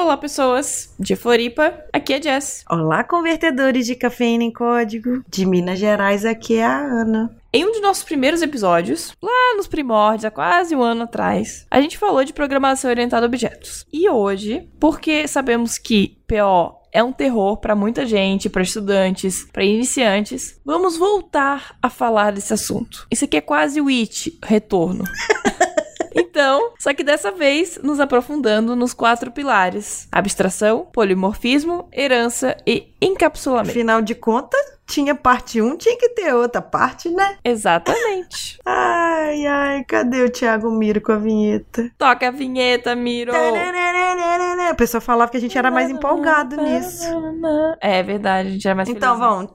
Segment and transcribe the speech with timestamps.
[0.00, 1.74] Olá, pessoas de Floripa.
[1.92, 2.64] Aqui é Jess.
[2.70, 5.22] Olá, convertedores de cafeína em código.
[5.28, 7.36] De Minas Gerais, aqui é a Ana.
[7.52, 11.82] Em um de nossos primeiros episódios, lá nos primórdios, há quase um ano atrás, a
[11.82, 13.86] gente falou de programação orientada a objetos.
[13.92, 19.64] E hoje, porque sabemos que PO é um terror para muita gente, para estudantes, para
[19.64, 23.06] iniciantes, vamos voltar a falar desse assunto.
[23.10, 25.04] Isso aqui é quase o It, retorno.
[26.14, 33.70] Então, só que dessa vez nos aprofundando nos quatro pilares: abstração, polimorfismo, herança e encapsulamento.
[33.70, 37.36] Afinal de contas, tinha parte 1, tinha que ter outra parte, né?
[37.44, 38.58] Exatamente.
[38.66, 41.90] ai, ai, cadê o Thiago Miro com a vinheta?
[41.96, 43.32] Toca a vinheta, Miro!
[44.68, 47.06] A pessoa falava que a gente era mais empolgado nisso.
[47.80, 49.52] É verdade, a gente era mais Então vamos.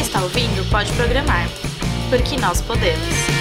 [0.00, 1.46] Está ouvindo Pode Programar,
[2.08, 3.39] porque nós podemos.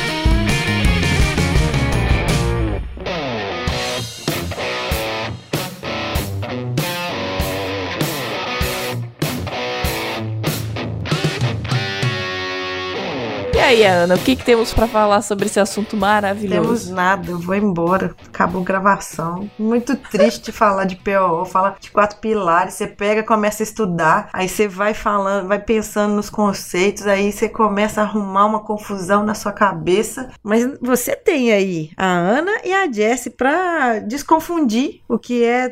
[13.70, 16.62] Aí, Ana, o que, que temos para falar sobre esse assunto maravilhoso?
[16.62, 18.16] Temos nada, eu vou embora.
[18.28, 19.50] Acabou a gravação.
[19.60, 22.74] Muito triste falar de PO, fala de quatro pilares.
[22.74, 27.48] Você pega, começa a estudar, aí você vai falando, vai pensando nos conceitos, aí você
[27.48, 30.32] começa a arrumar uma confusão na sua cabeça.
[30.44, 35.70] Mas você tem aí a Ana e a Jessie pra desconfundir o que é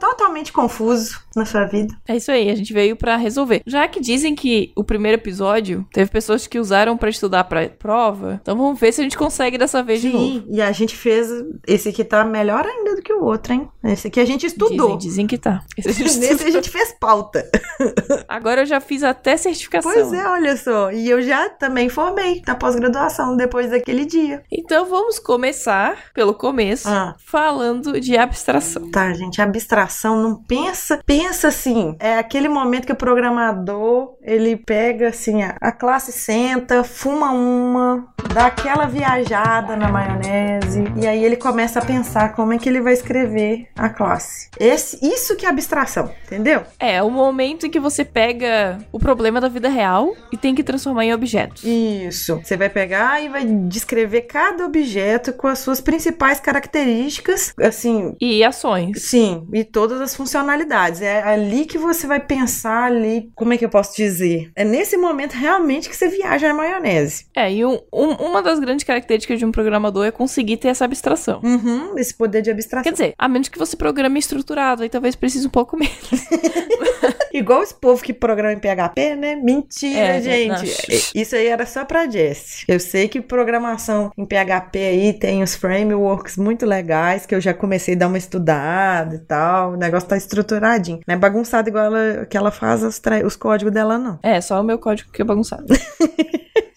[0.00, 1.94] totalmente confuso na sua vida.
[2.06, 3.62] É isso aí, a gente veio para resolver.
[3.66, 8.38] Já que dizem que o primeiro episódio teve pessoas que usaram para estudar para prova,
[8.42, 10.44] então vamos ver se a gente consegue dessa vez Sim, de novo.
[10.50, 11.28] e a gente fez
[11.66, 13.68] esse aqui tá melhor ainda do que o outro, hein?
[13.84, 14.96] Esse aqui a gente estudou.
[14.96, 15.62] Dizem, dizem que tá.
[15.76, 17.48] Esse a gente Nesse a gente fez pauta.
[18.28, 19.90] Agora eu já fiz até certificação.
[19.92, 20.90] Pois é, olha só.
[20.90, 24.42] E eu já também formei na pós-graduação depois daquele dia.
[24.50, 27.14] Então vamos começar pelo começo, Ah.
[27.24, 28.90] falando de abstração.
[28.90, 35.08] Tá, gente, abstração não pensa, pensa assim, é aquele momento que o programador, ele pega
[35.08, 41.36] assim, a, a classe senta, fuma uma, dá aquela viajada na maionese e aí ele
[41.36, 44.48] começa a pensar como é que ele vai escrever a classe.
[44.58, 46.62] Esse, isso que é abstração, entendeu?
[46.78, 50.62] É, o momento em que você pega o problema da vida real e tem que
[50.62, 51.62] transformar em objetos.
[51.64, 52.40] Isso.
[52.42, 58.44] Você vai pegar e vai descrever cada objeto com as suas principais características, assim, E
[58.44, 59.02] ações.
[59.02, 61.00] Sim, e todas as funcionalidades.
[61.00, 64.50] É ali que você vai pensar ali, como é que eu posso dizer?
[64.54, 67.07] É nesse momento realmente que você viaja na maionese.
[67.36, 70.84] É, e um- um- uma das grandes características de um programador é conseguir ter essa
[70.84, 71.40] abstração.
[71.42, 72.84] Uhum, esse poder de abstração.
[72.84, 75.94] Quer dizer, a menos que você programe estruturado, aí talvez precise um pouco menos.
[77.32, 79.36] Igual esse povo que programa em PHP, né?
[79.36, 80.48] Mentira, É, gente.
[80.48, 81.12] nossa.
[81.14, 82.64] Isso aí era só pra Jess.
[82.66, 87.52] Eu sei que programação em PHP aí tem os frameworks muito legais, que eu já
[87.54, 89.72] comecei a dar uma estudada e tal.
[89.72, 91.00] O negócio tá estruturadinho.
[91.06, 94.18] Não é bagunçado igual ela, que ela faz os, os códigos dela, não.
[94.22, 95.66] É, só o meu código que é bagunçado.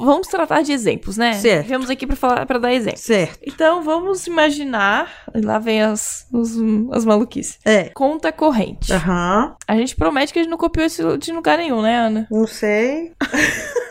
[0.00, 1.34] Vamos tratar de exemplos, né?
[1.34, 1.66] Certo.
[1.66, 3.00] Viemos aqui pra falar para dar exemplos.
[3.02, 3.38] Certo.
[3.46, 6.56] Então, vamos imaginar, lá vem as, os-
[6.92, 7.58] as maluquices.
[7.64, 7.84] É.
[7.94, 8.92] Conta corrente.
[8.92, 9.54] Aham.
[9.66, 12.26] A gente promete que a gente não copiou isso de lugar nenhum, né, Ana?
[12.30, 13.12] Não sei.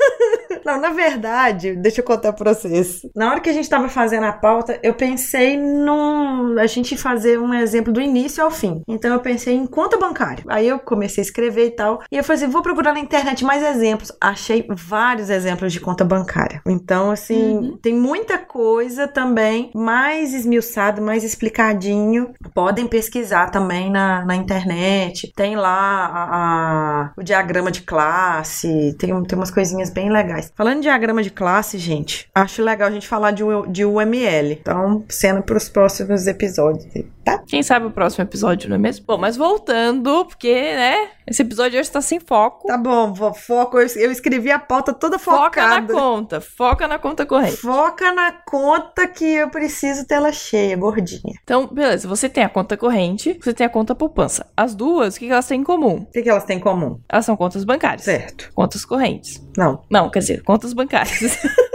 [0.68, 3.02] Não, na verdade, deixa eu contar pra vocês.
[3.16, 6.60] Na hora que a gente tava fazendo a pauta, eu pensei num.
[6.60, 8.82] A gente fazer um exemplo do início ao fim.
[8.88, 10.44] Então eu pensei em conta bancária.
[10.50, 12.02] Aí eu comecei a escrever e tal.
[12.12, 14.12] E eu falei assim: vou procurar na internet mais exemplos.
[14.20, 16.62] Achei vários exemplos de conta bancária.
[16.68, 22.34] Então, assim, tem muita coisa também mais esmiuçado, mais explicadinho.
[22.54, 25.32] Podem pesquisar também na, na internet.
[25.34, 28.96] Tem lá a- a- o diagrama de classe.
[29.00, 30.52] Tem, tem umas coisinhas bem legais.
[30.58, 34.54] Falando em diagrama de classe, gente, acho legal a gente falar de, de UML.
[34.54, 36.84] Então, sendo pros próximos episódios,
[37.28, 37.44] tá?
[37.46, 39.06] Quem sabe o próximo episódio, não é mesmo?
[39.06, 41.10] Bom, mas voltando, porque, né?
[41.28, 42.68] Esse episódio hoje tá sem foco.
[42.68, 43.78] Tá bom, foco.
[43.78, 45.94] Eu, eu escrevi a pauta toda Foca na focada.
[45.94, 46.42] conta.
[46.42, 47.58] Foca na conta corrente.
[47.58, 51.34] Foca na conta que eu preciso tela cheia, gordinha.
[51.44, 52.08] Então, beleza.
[52.08, 54.46] Você tem a conta corrente, você tem a conta poupança.
[54.56, 55.98] As duas, o que que elas têm em comum?
[55.98, 57.02] O que, que elas têm em comum?
[57.10, 58.04] Elas são contas bancárias.
[58.04, 58.50] Certo.
[58.56, 59.46] Contas correntes.
[59.58, 59.84] Não.
[59.92, 61.38] Não, quer dizer, contas bancárias.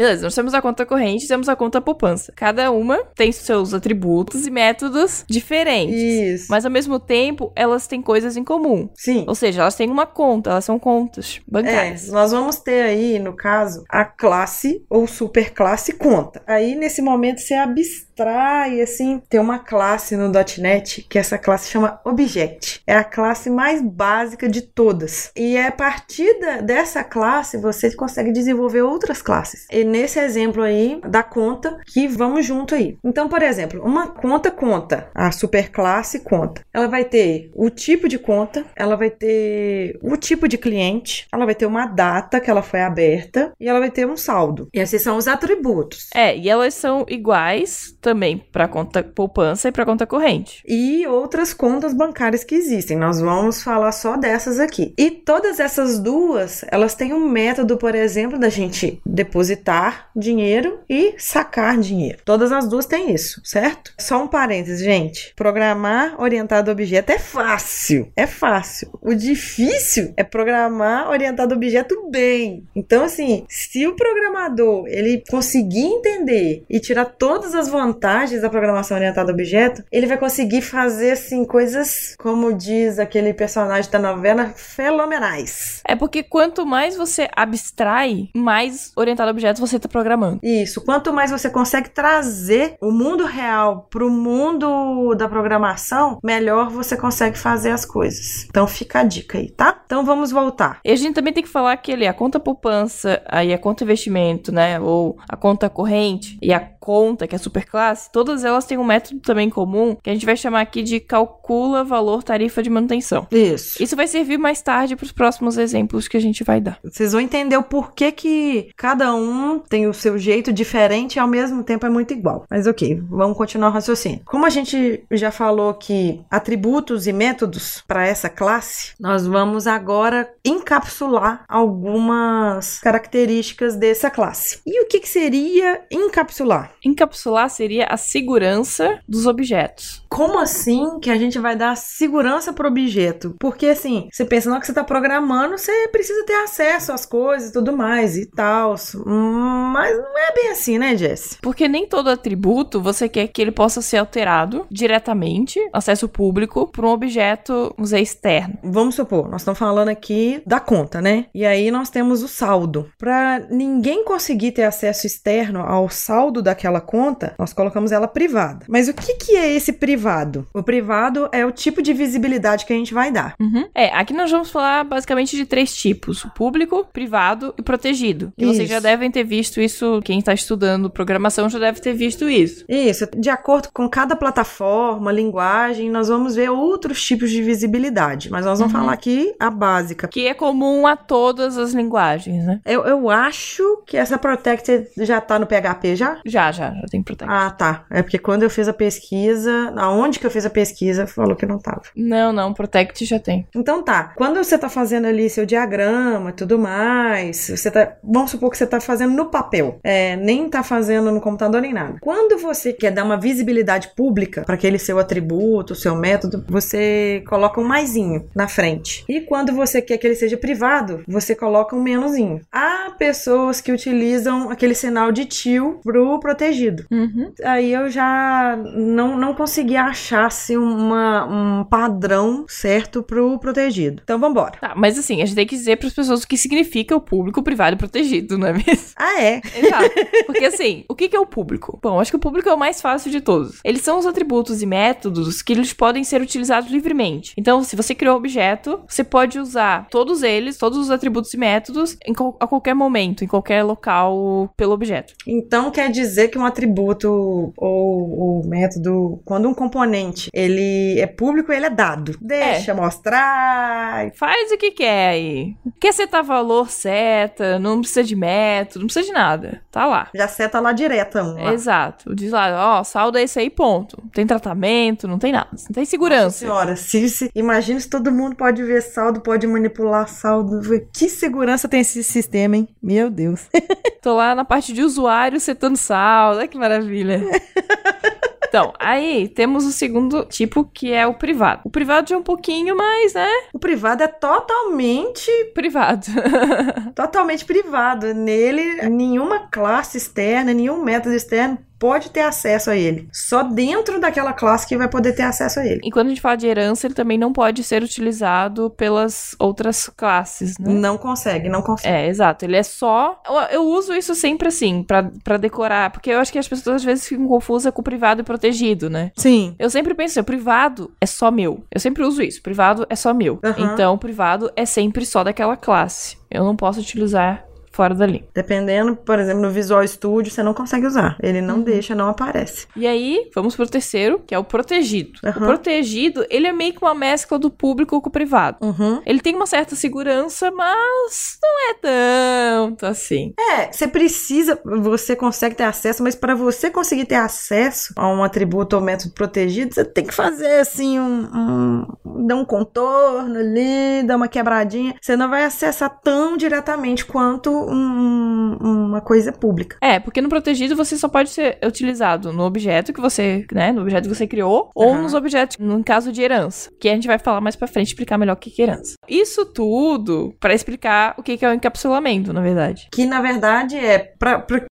[0.00, 2.32] Beleza, nós temos a conta corrente e temos a conta poupança.
[2.34, 5.96] Cada uma tem seus atributos e métodos diferentes.
[6.42, 6.46] Isso.
[6.48, 8.88] Mas ao mesmo tempo, elas têm coisas em comum.
[8.94, 9.24] Sim.
[9.28, 12.08] Ou seja, elas têm uma conta, elas são contas É, bancárias.
[12.08, 16.42] nós vamos ter aí, no caso, a classe ou superclasse conta.
[16.46, 19.22] Aí, nesse momento, você abstrai abstrai, assim.
[19.28, 22.82] Tem uma classe no .NET que essa classe chama Object.
[22.86, 25.30] É a classe mais básica de todas.
[25.34, 29.66] E é a partir dessa classe você consegue desenvolver outras classes.
[29.70, 32.98] E nesse exemplo aí da conta que vamos junto aí.
[33.04, 36.62] Então, por exemplo, uma conta conta, a superclasse conta.
[36.72, 41.44] Ela vai ter o tipo de conta, ela vai ter o tipo de cliente, ela
[41.44, 44.68] vai ter uma data que ela foi aberta e ela vai ter um saldo.
[44.74, 46.08] E esses são os atributos.
[46.14, 50.64] É, e elas são iguais também para conta poupança e para conta corrente.
[50.66, 52.96] E outras contas bancárias que existem.
[52.96, 54.92] Nós vamos falar só dessas aqui.
[54.98, 61.14] E todas essas duas, elas têm um método, por exemplo, da gente depositar dinheiro e
[61.18, 62.18] sacar dinheiro.
[62.24, 63.92] Todas as duas têm isso, certo?
[63.96, 65.32] Só um parênteses, gente.
[65.36, 68.10] Programar orientado a objeto é fácil.
[68.16, 68.90] É fácil.
[69.00, 72.64] O difícil é programar orientado a objeto bem.
[72.74, 78.96] Então, assim, se o programador ele conseguir entender e tirar todas as vantagens da programação
[78.96, 84.52] orientada a objeto, ele vai conseguir fazer assim coisas, como diz aquele personagem da novela,
[84.54, 85.82] fenomenais.
[85.86, 90.40] É porque quanto mais você abstrai, mais orientado a objetos você está programando.
[90.42, 90.84] Isso.
[90.84, 96.96] Quanto mais você consegue trazer o mundo real para o mundo da programação, melhor você
[96.96, 98.46] consegue fazer as coisas.
[98.48, 99.80] Então fica a dica aí, tá?
[99.84, 100.80] Então vamos voltar.
[100.84, 103.84] E a gente também tem que falar que ali a conta poupança, aí a conta
[103.84, 108.78] investimento, né, ou a conta corrente e a conta, que é superclasse, todas elas têm
[108.78, 112.70] um método também comum que a gente vai chamar aqui de calcula valor tarifa de
[112.70, 113.26] manutenção.
[113.30, 113.82] Isso.
[113.82, 116.78] Isso vai servir mais tarde para os próximos exemplos que a gente vai dar.
[116.82, 121.28] Vocês vão entender o porquê que cada um tem o seu jeito diferente e ao
[121.28, 122.44] mesmo tempo é muito igual.
[122.48, 124.22] Mas ok, vamos continuar o raciocínio.
[124.24, 130.32] Como a gente já falou que atributos e métodos para essa classe, nós vamos agora
[130.44, 134.60] encapsular algumas características dessa classe.
[134.66, 136.72] E o que, que seria encapsular?
[136.84, 140.04] Encapsular seria a segurança dos objetos.
[140.08, 143.34] Como assim que a gente vai dar segurança para o objeto?
[143.38, 147.50] Porque assim, você pensa, hora que você está programando, você precisa ter acesso às coisas
[147.50, 148.74] e tudo mais e tal.
[149.04, 151.38] Mas não é bem assim, né, Jess?
[151.40, 156.84] Porque nem todo atributo você quer que ele possa ser alterado diretamente, acesso público, por
[156.84, 158.58] um objeto, vamos dizer, externo.
[158.62, 161.26] Vamos supor, nós estamos falando aqui da conta, né?
[161.34, 162.90] E aí nós temos o saldo.
[162.98, 168.66] Para ninguém conseguir ter acesso externo ao saldo daquela conta, nós colocamos ela privada.
[168.68, 170.46] Mas o que, que é esse privado?
[170.52, 173.32] O privado é o tipo de visibilidade que a gente vai dar.
[173.40, 173.66] Uhum.
[173.74, 178.30] É, aqui nós vamos falar basicamente de três tipos: público, privado e protegido.
[178.36, 182.28] E vocês já devem ter visto isso, quem está estudando programação já deve ter visto
[182.28, 182.66] isso.
[182.68, 188.44] Isso, de acordo com cada plataforma, linguagem, nós vamos ver outros tipos de visibilidade, mas
[188.44, 188.80] nós vamos Uhum.
[188.80, 190.08] falar aqui a básica.
[190.08, 192.60] Que é comum a todas as linguagens, né?
[192.66, 196.18] Eu, eu acho que essa Protected já tá no PHP já?
[196.26, 197.30] Já, já, já tem protect.
[197.32, 197.84] Ah, tá.
[197.90, 201.46] É porque quando eu fiz a pesquisa, aonde que eu fiz a pesquisa, falou que
[201.46, 201.82] não tava.
[201.96, 203.46] Não, não, protect já tem.
[203.54, 208.30] Então tá, quando você tá fazendo ali seu diagrama e tudo mais, você tá, vamos
[208.30, 211.96] supor que você tá fazendo no papel, é, nem tá fazendo no computador nem nada.
[212.00, 217.60] Quando você quer dar uma visibilidade pública para aquele seu atributo, seu método, você coloca
[217.60, 219.04] um maisinho na frente.
[219.08, 222.40] E quando você quer que ele seja privado, você coloca um menuzinho.
[222.52, 226.18] Há pessoas que utilizam aquele sinal de tio pro
[226.50, 226.84] protegido.
[226.90, 227.32] Uhum.
[227.44, 234.02] Aí eu já não, não consegui achar assim, uma, um padrão certo pro protegido.
[234.02, 234.58] Então vambora.
[234.60, 237.00] Tá, mas assim, a gente tem que dizer para as pessoas o que significa o
[237.00, 238.90] público, privado e protegido, não é mesmo?
[238.96, 239.40] Ah, é?
[239.56, 239.90] Exato.
[240.26, 241.78] Porque assim, o que é o público?
[241.82, 243.60] Bom, acho que o público é o mais fácil de todos.
[243.64, 247.32] Eles são os atributos e métodos que eles podem ser utilizados livremente.
[247.36, 251.36] Então, se você criou um objeto, você pode usar todos eles, todos os atributos e
[251.36, 255.14] métodos, em a qualquer momento, em qualquer local pelo objeto.
[255.26, 261.52] Então quer dizer que um atributo ou o método, quando um componente ele é público,
[261.52, 262.16] ele é dado.
[262.20, 264.10] Deixa mostrar.
[264.14, 265.54] Faz o que quer aí.
[265.78, 269.62] Quer setar valor, seta, não precisa de método, não precisa de nada.
[269.70, 270.08] Tá lá.
[270.14, 271.34] Já seta lá direta um.
[271.34, 271.52] lá.
[271.52, 272.14] Exato.
[272.14, 273.98] Diz lá, ó, saldo é esse aí, ponto.
[274.02, 275.48] Não tem tratamento, não tem nada.
[275.52, 276.38] Não tem segurança.
[276.38, 280.60] Senhora, se, se, imagina se todo mundo pode ver saldo, pode manipular saldo.
[280.92, 282.68] Que segurança tem esse sistema, hein?
[282.82, 283.48] Meu Deus.
[284.02, 286.29] Tô lá na parte de usuário setando saldo.
[286.30, 287.20] Olha que maravilha.
[288.46, 291.62] Então, aí temos o segundo tipo, que é o privado.
[291.64, 293.28] O privado já é um pouquinho mais, né?
[293.52, 296.06] O privado é totalmente, Privado.
[296.94, 298.14] totalmente privado.
[298.14, 303.08] Nele, nenhuma classe externa, nenhum método externo pode ter acesso a ele.
[303.10, 305.80] Só dentro daquela classe que vai poder ter acesso a ele.
[305.82, 309.88] E quando a gente fala de herança, ele também não pode ser utilizado pelas outras
[309.96, 310.74] classes, né?
[310.74, 311.88] Não consegue, não consegue.
[311.92, 312.44] É, exato.
[312.44, 313.20] Ele é só.
[313.26, 316.76] Eu, eu uso isso sempre assim, pra, pra decorar, porque eu acho que as pessoas
[316.76, 319.10] às vezes ficam confusas com privado e protegido, né?
[319.16, 319.56] Sim.
[319.58, 321.64] Eu sempre penso assim, o privado é só meu.
[321.68, 322.40] Eu sempre uso isso.
[322.40, 323.40] Privado é só meu.
[323.42, 323.72] Aham.
[323.74, 326.16] Então, o privado é sempre só daquela classe.
[326.30, 328.24] Eu não posso utilizar fora dali.
[328.34, 331.16] Dependendo, por exemplo, no Visual Studio, você não consegue usar.
[331.22, 332.66] Ele não deixa, não aparece.
[332.76, 335.18] E aí, vamos pro terceiro, que é o protegido.
[335.22, 335.46] O Aham.
[335.46, 338.58] protegido, ele é meio que uma mescla do público com o privado.
[338.60, 339.00] Uhum.
[339.06, 343.32] Ele tem uma certa segurança, mas não é tanto assim.
[343.38, 348.22] É, você precisa, você consegue ter acesso, mas para você conseguir ter acesso a um
[348.24, 354.02] atributo ou método protegido, você tem que fazer assim um, um dar um contorno ali,
[354.04, 354.94] dar uma quebradinha.
[355.00, 359.76] Você não vai acessar tão diretamente quanto um- uma coisa pública.
[359.80, 363.82] É, porque no protegido você só pode ser utilizado no objeto que você, né, no
[363.82, 365.02] objeto que você criou, ou Aham.
[365.02, 368.18] nos objetos, no caso de herança, que a gente vai falar mais pra frente, explicar
[368.18, 368.94] melhor o que é herança.
[369.08, 372.88] Isso tudo pra explicar o que que é o encapsulamento, na verdade.
[372.92, 374.64] Que na verdade é pra, pra-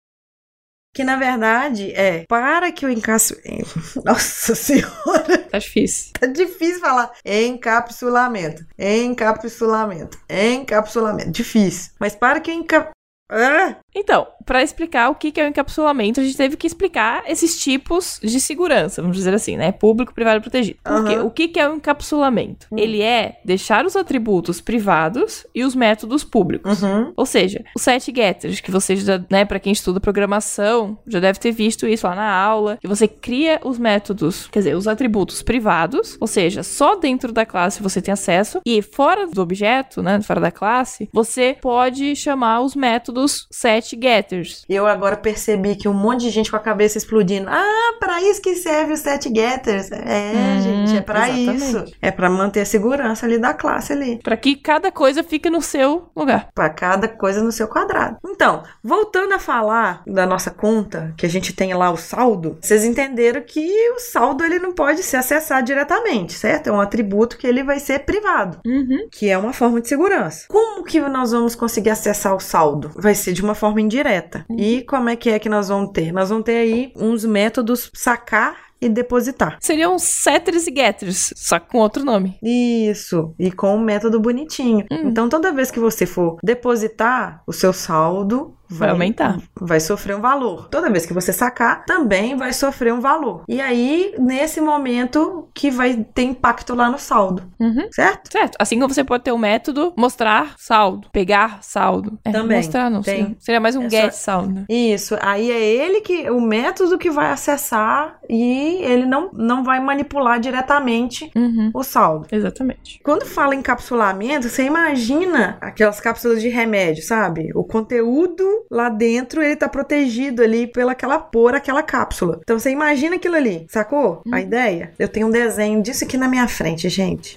[0.96, 3.36] que na verdade é para que o encapsu...
[4.02, 6.12] Nossa senhora, Tá difícil.
[6.18, 11.92] tá difícil falar encapsulamento, encapsulamento, encapsulamento, difícil.
[12.00, 12.88] Mas para que o enca...
[13.28, 13.76] Ah!
[13.94, 18.20] Então, pra explicar o que é o encapsulamento, a gente teve que explicar esses tipos
[18.22, 19.72] de segurança, vamos dizer assim, né?
[19.72, 20.78] Público, privado e protegido.
[20.84, 21.14] Por quê?
[21.14, 21.24] Aham.
[21.24, 22.66] O que é o encapsulamento?
[22.76, 26.82] Ele é deixar os atributos privados e os métodos públicos.
[26.82, 27.12] Uhum.
[27.16, 31.38] Ou seja, os set getters, que você já, né, pra quem estuda programação, já deve
[31.38, 35.42] ter visto isso lá na aula, que você cria os métodos, quer dizer, os atributos
[35.42, 40.20] privados, ou seja, só dentro da classe você tem acesso, e fora do objeto, né,
[40.20, 43.15] fora da classe, você pode chamar os métodos
[43.50, 44.64] set getters.
[44.68, 47.48] Eu agora percebi que um monte de gente com a cabeça explodindo.
[47.48, 49.90] Ah, pra isso que serve o set getters.
[49.92, 51.56] É, Hum, gente, é exatamente.
[51.56, 51.84] isso.
[52.02, 54.20] É pra manter a segurança ali da classe ali.
[54.22, 56.48] Pra que cada coisa fique no seu lugar.
[56.54, 58.16] Pra cada coisa no seu quadrado.
[58.26, 62.84] Então, voltando a falar da nossa conta, que a gente tem lá o saldo, vocês
[62.84, 66.68] entenderam que o saldo ele não pode ser acessado diretamente, certo?
[66.68, 68.58] É um atributo que ele vai ser privado.
[68.66, 69.08] Uhum.
[69.10, 70.46] que é uma forma de segurança.
[70.48, 72.90] Como que nós vamos conseguir acessar o saldo?
[73.06, 74.44] Vai ser de uma forma indireta.
[74.58, 76.10] E como é que é que nós vamos ter?
[76.12, 79.58] Nós vamos ter aí uns métodos sacar e depositar.
[79.60, 82.36] Seriam setters e getters, só com outro nome.
[82.42, 84.84] Isso, e com um método bonitinho.
[84.90, 85.02] Hum.
[85.04, 89.38] Então, toda vez que você for depositar, o seu saldo Vai aumentar.
[89.60, 90.68] Vai sofrer um valor.
[90.68, 93.44] Toda vez que você sacar, também vai sofrer um valor.
[93.48, 97.86] E aí, nesse momento, que vai ter impacto lá no saldo, Uhum.
[97.90, 98.30] certo?
[98.32, 98.56] Certo.
[98.58, 102.18] Assim como você pode ter o método mostrar saldo, pegar saldo.
[102.24, 103.22] É, Também, Mostrar não, tem.
[103.22, 104.64] seria, seria mais um É get só- saldo.
[104.68, 109.80] Isso, aí é ele que, o método que vai acessar e ele não, não vai
[109.80, 111.70] manipular diretamente Uhum.
[111.74, 112.26] o saldo.
[112.32, 113.00] Exatamente.
[113.02, 117.50] Quando fala encapsulamento, você imagina aquelas cápsulas de remédio, sabe?
[117.54, 122.40] O conteúdo lá dentro, ele tá protegido ali pela aquela por aquela cápsula.
[122.42, 124.22] Então você imagina aquilo ali, sacou?
[124.32, 124.92] A ideia?
[124.98, 127.36] Eu tenho um desenho disso aqui na minha frente, gente.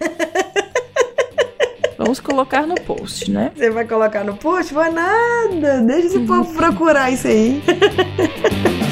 [1.97, 3.51] Vamos colocar no post, né?
[3.55, 4.73] Você vai colocar no post?
[4.73, 5.81] Vai nada.
[5.81, 7.61] Deixa esse povo procurar isso aí.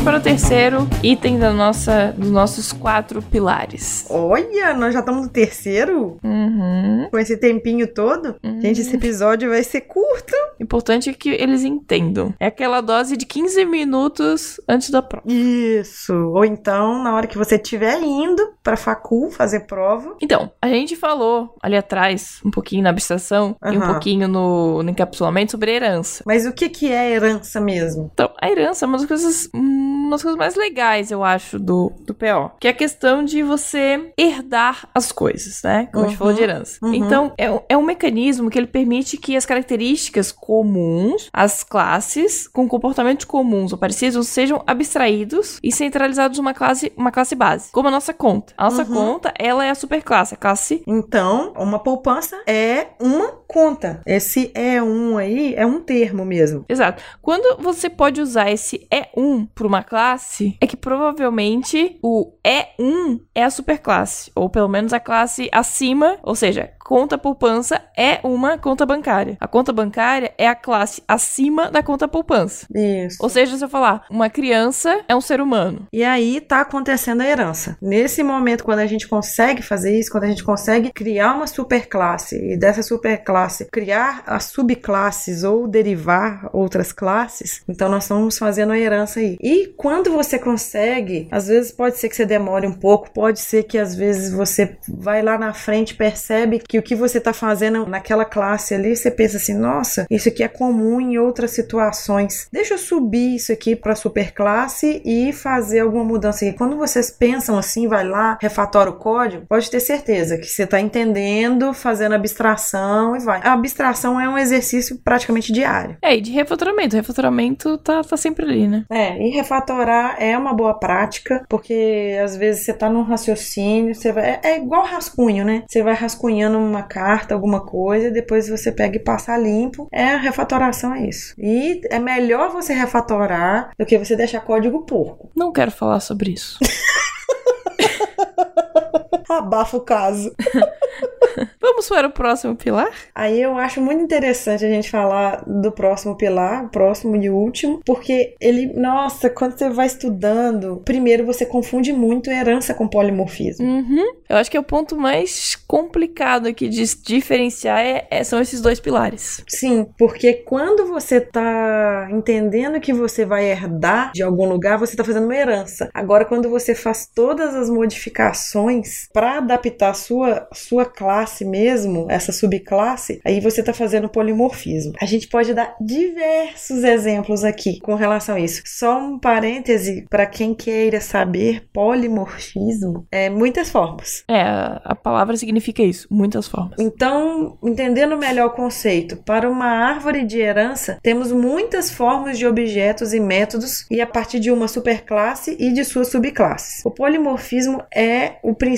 [0.00, 4.06] Vamos para o terceiro item da nossa, dos nossos quatro pilares.
[4.08, 6.16] Olha, nós já estamos no terceiro?
[6.24, 7.08] Uhum.
[7.10, 8.36] Com esse tempinho todo?
[8.42, 10.32] Gente, esse episódio vai ser curto.
[10.58, 12.32] Importante é que eles entendam.
[12.40, 15.26] É aquela dose de 15 minutos antes da prova.
[15.30, 16.14] Isso.
[16.14, 20.16] Ou então, na hora que você estiver indo pra facul fazer prova.
[20.22, 24.90] Então, a gente falou ali atrás, um pouquinho na abstração e um pouquinho no, no
[24.90, 26.24] encapsulamento sobre herança.
[26.26, 28.10] Mas o que, que é herança mesmo?
[28.14, 31.92] Então, a herança é uma das coisas, uma das coisas mais legais, eu acho, do,
[32.06, 32.52] do PO.
[32.60, 35.88] Que é a questão de você herdar as coisas, né?
[35.92, 36.78] Como a gente Uhum, falou de herança.
[36.82, 36.94] uhum.
[36.94, 42.46] Então, é, um- é um mecanismo que ele permite que as características comuns, as classes
[42.48, 47.70] com comportamentos comuns ou parecidos, sejam abstraídos e centralizados numa classe, uma classe base.
[47.72, 48.52] Como a nossa conta.
[48.56, 48.94] A nossa Uhum.
[48.94, 54.00] conta, ela é a superclasse, a classe Então, uma poupança é uma conta.
[54.06, 56.64] Esse E1 aí é um termo mesmo.
[56.68, 57.02] Exato.
[57.20, 63.42] Quando você pode usar esse E1 para uma classe, é que provavelmente o E1 é
[63.42, 68.84] a superclasse, ou pelo menos a classe acima, ou seja, conta poupança é uma conta
[68.84, 69.36] bancária.
[69.40, 72.66] A conta bancária é a classe acima da conta poupança.
[72.74, 73.16] Isso.
[73.20, 75.86] Ou seja, se eu falar, uma criança é um ser humano.
[75.92, 77.76] E aí tá acontecendo a herança.
[77.80, 82.36] Nesse momento, quando a gente consegue fazer isso, quando a gente consegue criar uma superclasse
[82.36, 88.78] e dessa superclasse criar as subclasses ou derivar outras classes, então nós estamos fazendo a
[88.78, 89.36] herança aí.
[89.40, 93.62] E quando você consegue, às vezes pode ser que você demore um pouco, pode ser
[93.62, 97.86] que às vezes você vai lá na frente percebe que o que você está fazendo
[97.86, 102.46] naquela classe ali, você pensa assim, nossa, isso aqui é comum em outras situações.
[102.52, 106.58] Deixa eu subir isso aqui para superclasse e fazer alguma mudança aqui.
[106.58, 110.78] Quando vocês pensam assim, vai lá, refatora o código, pode ter certeza que você está
[110.78, 113.40] entendendo, fazendo abstração e vai.
[113.42, 115.96] A abstração é um exercício praticamente diário.
[116.02, 116.96] É, e de refatoramento.
[116.96, 118.84] Refatoramento tá, tá sempre ali, né?
[118.90, 119.30] É, e
[119.70, 124.30] refatorar é uma boa prática, porque às vezes você tá num raciocínio, você vai.
[124.30, 125.62] É, é igual rascunho, né?
[125.66, 129.88] Você vai rascunhando uma carta, alguma coisa, depois você pega e passa limpo.
[129.92, 131.34] É a refatoração, é isso.
[131.38, 135.30] E é melhor você refatorar do que você deixar código porco.
[135.36, 136.58] Não quero falar sobre isso.
[139.28, 140.34] Abafa o caso.
[141.60, 142.90] Vamos para o próximo pilar?
[143.14, 148.34] Aí eu acho muito interessante a gente falar do próximo pilar, próximo e último, porque
[148.40, 153.64] ele, nossa, quando você vai estudando, primeiro você confunde muito herança com polimorfismo.
[153.64, 154.14] Uhum.
[154.28, 158.60] Eu acho que é o ponto mais complicado aqui de diferenciar é, é, são esses
[158.60, 159.42] dois pilares.
[159.48, 165.04] Sim, porque quando você tá entendendo que você vai herdar de algum lugar, você tá
[165.04, 165.88] fazendo uma herança.
[165.94, 168.79] Agora, quando você faz todas as modificações
[169.12, 174.92] para adaptar a sua, sua classe mesmo, essa subclasse, aí você tá fazendo polimorfismo.
[175.00, 178.62] A gente pode dar diversos exemplos aqui com relação a isso.
[178.66, 184.24] Só um parêntese para quem queira saber, polimorfismo é muitas formas.
[184.28, 186.78] É, a palavra significa isso, muitas formas.
[186.78, 193.12] Então, entendendo melhor o conceito, para uma árvore de herança, temos muitas formas de objetos
[193.12, 196.84] e métodos e a partir de uma superclasse e de suas subclasses.
[196.84, 198.69] O polimorfismo é o princípio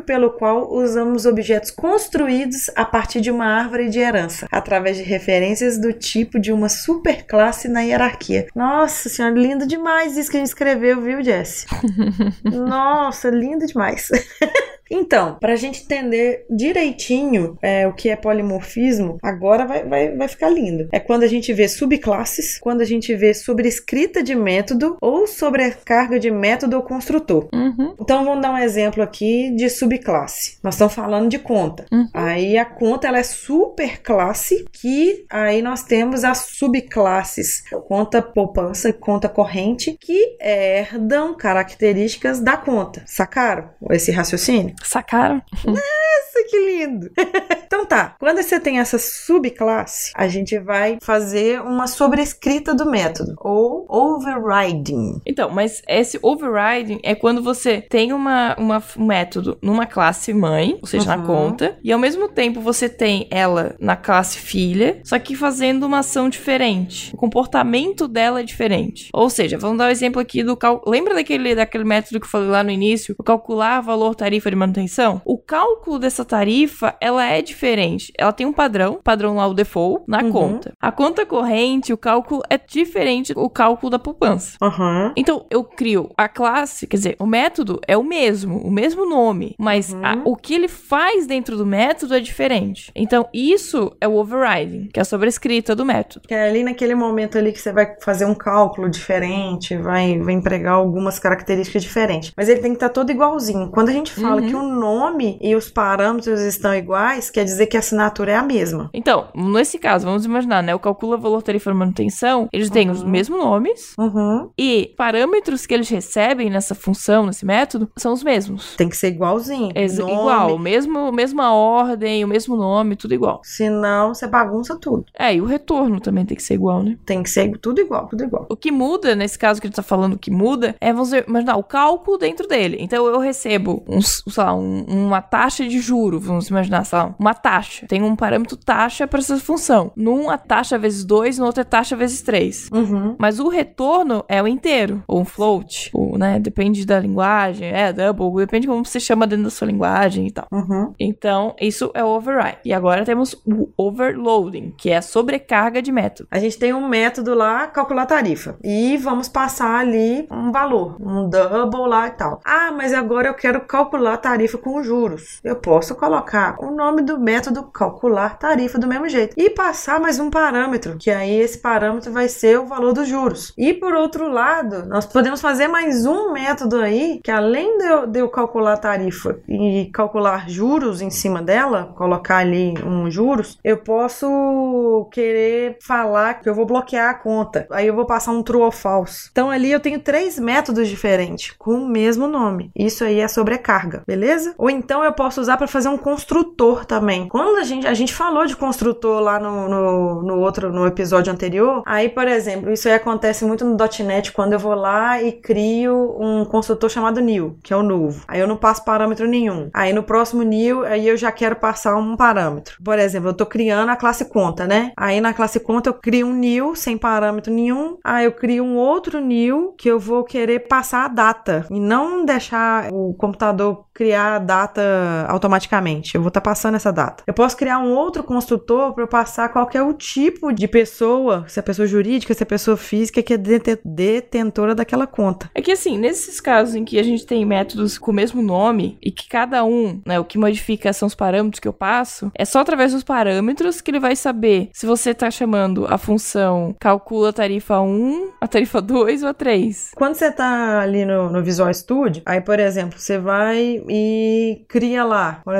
[0.00, 5.78] pelo qual usamos objetos construídos a partir de uma árvore de herança, através de referências
[5.78, 8.46] do tipo de uma superclasse na hierarquia.
[8.54, 11.66] Nossa senhora, lindo demais isso que a gente escreveu, viu, Jess?
[12.44, 14.08] Nossa, lindo demais.
[14.90, 20.28] Então, para a gente entender direitinho é, o que é polimorfismo, agora vai, vai, vai
[20.28, 20.88] ficar lindo.
[20.92, 26.18] É quando a gente vê subclasses, quando a gente vê sobrescrita de método ou sobrecarga
[26.18, 27.48] de método ou construtor.
[27.52, 27.94] Uhum.
[28.00, 30.58] Então, vamos dar um exemplo aqui de subclasse.
[30.62, 31.86] Nós estamos falando de conta.
[31.92, 32.08] Uhum.
[32.12, 38.92] Aí a conta ela é superclasse, que aí nós temos as subclasses conta poupança e
[38.92, 43.02] conta corrente, que herdam características da conta.
[43.06, 44.74] Sacaram esse raciocínio?
[44.82, 45.42] Sacaram?
[46.40, 47.10] Nossa, que lindo!
[47.66, 53.34] então tá, quando você tem essa subclasse, a gente vai fazer uma sobrescrita do método,
[53.38, 55.20] ou overriding.
[55.26, 60.78] Então, mas esse overriding é quando você tem uma, uma, um método numa classe mãe,
[60.80, 61.26] ou seja, na Uhum.
[61.26, 65.98] conta, e ao mesmo tempo você tem ela na classe filha, só que fazendo uma
[65.98, 67.12] ação diferente.
[67.14, 69.08] O comportamento dela é diferente.
[69.12, 70.82] Ou seja, vamos dar o exemplo aqui do cal...
[70.86, 73.14] Lembra daquele, daquele método que eu falei lá no início?
[73.18, 75.20] O calcular valor tarifa de manutenção?
[75.24, 78.12] O cálculo dessa tarifa, ela é diferente.
[78.16, 80.30] Ela tem um padrão, padrão lá o default, na Uhum.
[80.30, 80.72] conta.
[80.80, 84.56] A conta corrente, o cálculo é diferente do cálculo da poupança.
[84.62, 85.12] Aham.
[85.16, 89.54] Então, eu crio a classe, quer dizer, o método é o mesmo, o mesmo nome,
[89.58, 90.00] mas Uhum.
[90.04, 92.92] a- o que ele faz dentro do método é diferente.
[92.94, 96.28] Então, isso é o overriding, que é a sobrescrita do método.
[96.28, 100.34] Que é ali naquele momento ali que você vai fazer um cálculo diferente, vai, vai
[100.34, 102.32] empregar algumas características diferentes.
[102.36, 103.70] Mas ele tem que estar todo igualzinho.
[103.70, 104.48] Quando a gente fala Uhum.
[104.48, 108.42] que o nome e os parâmetros estão iguais, quer dizer que a assinatura é a
[108.42, 108.90] mesma.
[108.92, 110.74] Então, nesse caso, vamos imaginar, né?
[110.74, 113.08] O calcula valor tarifa manutenção, eles têm os Uhum.
[113.08, 114.50] mesmos nomes Uhum.
[114.58, 118.74] e parâmetros que eles recebem nessa função, nesse método, são os mesmos.
[118.76, 119.70] Tem que ser igualzinho.
[119.74, 123.40] Ex- Nome, Igual, mesmo, mesma ordem, o mesmo nome, tudo igual.
[123.44, 125.04] Senão você bagunça tudo.
[125.18, 126.96] É, e o retorno também tem que ser igual, né?
[127.04, 128.46] Tem que ser tudo igual, tudo igual.
[128.50, 131.56] O que muda, nesse caso que a gente tá falando, que muda, é, vamos imaginar,
[131.56, 132.76] o cálculo dentro dele.
[132.80, 135.80] Então, eu recebo, um, sei lá, um- uma taxa de
[136.18, 137.86] vamos imaginar, lá, uma taxa.
[137.86, 139.92] Tem um parâmetro taxa para essa função.
[139.94, 142.70] Num, a taxa vezes 2, no outro é taxa vezes 3.
[142.72, 143.16] Uhum.
[143.18, 147.92] Mas o retorno é o inteiro, ou um float, ou, né, depende da linguagem, é
[147.92, 150.46] double, depende de como você chama dentro da sua linguagem e tal.
[150.50, 150.94] Uhum.
[150.98, 152.58] Então, isso é o override.
[152.64, 156.28] E agora temos o overloading, que é a sobrecarga de método.
[156.30, 158.56] A gente tem um método lá, calcular tarifa.
[158.62, 162.40] E vamos passar ali um valor, um double lá e tal.
[162.44, 165.40] Ah, mas agora eu quero calcular tarifa com juros.
[165.42, 169.34] Eu posso colocar o nome do método calcular tarifa do mesmo jeito.
[169.36, 173.52] E passar mais um parâmetro, que aí esse parâmetro vai ser o valor dos juros.
[173.56, 178.06] E por outro lado, nós podemos fazer mais um método aí, que além de eu,
[178.06, 183.76] de eu calcular tarifa e calcular juros em cima dela, colocar ali um juros, eu
[183.76, 187.66] posso querer falar que eu vou bloquear a conta.
[187.70, 189.28] Aí eu vou passar um true ou false.
[189.30, 192.70] Então ali eu tenho três métodos diferentes com o mesmo nome.
[192.74, 194.54] Isso aí é sobrecarga, beleza?
[194.56, 197.28] Ou então eu posso usar para fazer um construtor também.
[197.28, 201.32] Quando a gente a gente falou de construtor lá no, no, no outro no episódio
[201.32, 205.32] anterior, aí por exemplo, isso aí acontece muito no .NET quando eu vou lá e
[205.32, 208.24] crio um construtor chamado new, que é o novo.
[208.28, 209.70] Aí eu não passo parâmetro nenhum.
[209.72, 212.76] Aí no próximo new, aí eu já quero passar um parâmetro.
[212.82, 214.92] Por exemplo, eu tô criando a classe conta, né?
[214.96, 217.98] Aí na classe conta eu crio um new sem parâmetro nenhum.
[218.04, 222.24] Aí eu crio um outro new que eu vou querer passar a data e não
[222.24, 225.69] deixar o computador criar a data automaticamente.
[226.14, 227.22] Eu vou estar tá passando essa data.
[227.26, 231.62] Eu posso criar um outro construtor para eu passar qualquer tipo de pessoa, se é
[231.62, 233.38] pessoa jurídica, se é pessoa física que é
[233.84, 235.50] detentora daquela conta.
[235.54, 238.98] É que assim, nesses casos em que a gente tem métodos com o mesmo nome
[239.02, 242.44] e que cada um, né, o que modifica são os parâmetros que eu passo, é
[242.44, 247.30] só através dos parâmetros que ele vai saber se você está chamando a função calcula
[247.30, 249.92] a tarifa 1, a tarifa 2 ou a 3.
[249.94, 255.04] Quando você está ali no, no Visual Studio, aí, por exemplo, você vai e cria
[255.04, 255.59] lá, por exemplo,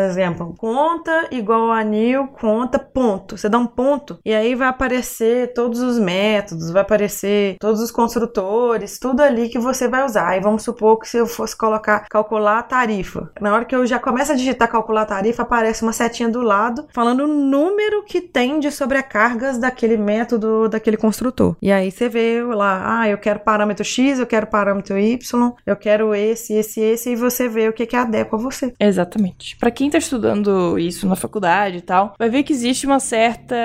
[0.57, 3.37] conta igual a new conta ponto.
[3.37, 7.91] Você dá um ponto e aí vai aparecer todos os métodos, vai aparecer todos os
[7.91, 10.29] construtores, tudo ali que você vai usar.
[10.29, 13.87] Aí vamos supor que se eu fosse colocar calcular a tarifa, na hora que eu
[13.87, 18.05] já começo a digitar calcular a tarifa, aparece uma setinha do lado falando o número
[18.05, 21.57] que tem de sobrecargas daquele método, daquele construtor.
[21.61, 25.77] E aí você vê lá, ah, eu quero parâmetro X, eu quero parâmetro Y, eu
[25.77, 28.73] quero esse, esse, esse, e você vê o que, que adequa a você.
[28.79, 29.57] Exatamente.
[29.57, 33.57] Para quem tá estudando isso na faculdade e tal, vai ver que existe uma certa.